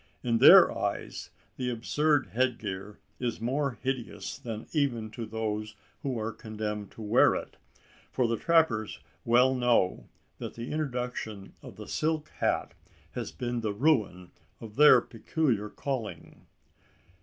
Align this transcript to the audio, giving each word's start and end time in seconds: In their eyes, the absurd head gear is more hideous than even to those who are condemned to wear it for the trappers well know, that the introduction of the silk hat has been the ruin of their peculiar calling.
In 0.23 0.39
their 0.39 0.75
eyes, 0.75 1.29
the 1.57 1.69
absurd 1.69 2.29
head 2.29 2.57
gear 2.57 2.97
is 3.19 3.39
more 3.39 3.77
hideous 3.83 4.35
than 4.39 4.65
even 4.71 5.11
to 5.11 5.27
those 5.27 5.75
who 6.01 6.19
are 6.19 6.31
condemned 6.31 6.89
to 6.93 7.03
wear 7.03 7.35
it 7.35 7.55
for 8.11 8.27
the 8.27 8.35
trappers 8.35 8.97
well 9.25 9.53
know, 9.53 10.09
that 10.39 10.55
the 10.55 10.71
introduction 10.71 11.53
of 11.61 11.75
the 11.75 11.87
silk 11.87 12.29
hat 12.39 12.73
has 13.11 13.31
been 13.31 13.61
the 13.61 13.73
ruin 13.73 14.31
of 14.59 14.75
their 14.75 15.01
peculiar 15.01 15.69
calling. 15.69 16.47